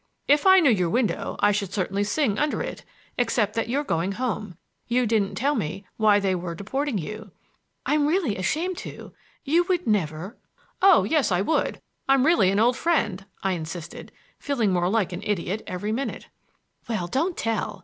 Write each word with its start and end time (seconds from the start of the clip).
"If 0.27 0.47
I 0.47 0.59
knew 0.61 0.71
your 0.71 0.89
window 0.89 1.35
I 1.41 1.51
should 1.51 1.71
certainly 1.71 2.03
sing 2.03 2.39
under 2.39 2.59
it,—except 2.63 3.53
that 3.53 3.69
you're 3.69 3.83
going 3.83 4.13
home! 4.13 4.57
You 4.87 5.05
didn't 5.05 5.35
tell 5.35 5.53
me 5.53 5.85
why 5.97 6.19
they 6.19 6.33
were 6.33 6.55
deporting 6.55 6.97
you." 6.97 7.29
"I'm 7.85 8.07
really 8.07 8.35
ashamed 8.35 8.79
to! 8.79 9.13
You 9.43 9.63
would 9.69 9.85
never—" 9.85 10.39
"Oh, 10.81 11.03
yes, 11.03 11.31
I 11.31 11.41
would; 11.41 11.83
I'm 12.09 12.25
really 12.25 12.49
an 12.49 12.59
old 12.59 12.75
friend!" 12.77 13.27
I 13.43 13.51
insisted, 13.51 14.11
feeling 14.39 14.73
more 14.73 14.89
like 14.89 15.13
an 15.13 15.21
idiot 15.23 15.61
every 15.67 15.91
minute. 15.91 16.29
"Well, 16.89 17.05
don't 17.05 17.37
tell! 17.37 17.79